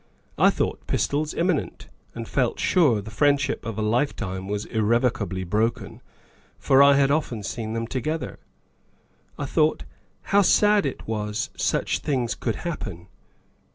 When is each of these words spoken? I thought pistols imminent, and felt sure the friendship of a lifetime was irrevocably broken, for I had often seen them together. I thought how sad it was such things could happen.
I 0.39 0.49
thought 0.49 0.87
pistols 0.87 1.35
imminent, 1.35 1.87
and 2.15 2.27
felt 2.27 2.57
sure 2.59 3.01
the 3.03 3.11
friendship 3.11 3.63
of 3.67 3.77
a 3.77 3.83
lifetime 3.83 4.47
was 4.47 4.65
irrevocably 4.65 5.43
broken, 5.43 6.01
for 6.57 6.81
I 6.81 6.95
had 6.95 7.11
often 7.11 7.43
seen 7.43 7.73
them 7.73 7.85
together. 7.85 8.39
I 9.37 9.45
thought 9.45 9.83
how 10.33 10.41
sad 10.41 10.87
it 10.87 11.07
was 11.07 11.51
such 11.55 11.99
things 11.99 12.33
could 12.33 12.55
happen. 12.65 13.09